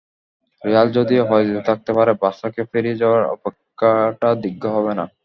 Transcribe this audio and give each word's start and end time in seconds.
Real 0.61 0.87
যদি 0.97 1.15
অপরাজিত 1.19 1.57
থাকতে 1.69 1.91
পারে, 1.97 2.11
বার্সাকে 2.21 2.61
পেরিয়ে 2.71 2.99
যাওয়ার 3.01 3.23
অপেক্ষাটা 3.35 4.29
দীর্ঘ 4.43 4.63
হবে 4.75 4.93
না। 4.99 5.05